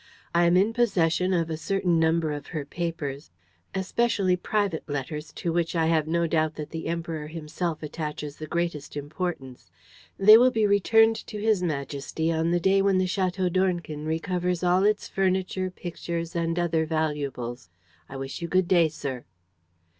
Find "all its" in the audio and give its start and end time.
14.63-15.07